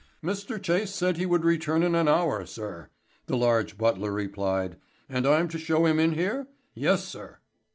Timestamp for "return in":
1.45-1.93